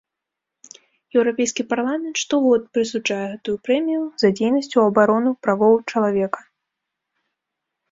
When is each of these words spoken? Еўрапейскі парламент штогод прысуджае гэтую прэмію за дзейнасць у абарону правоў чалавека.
Еўрапейскі 1.17 1.63
парламент 1.73 2.15
штогод 2.21 2.61
прысуджае 2.79 3.19
гэтую 3.33 3.55
прэмію 3.69 4.03
за 4.23 4.33
дзейнасць 4.41 4.73
у 4.81 4.83
абарону 4.89 5.37
правоў 5.47 5.73
чалавека. 5.93 6.41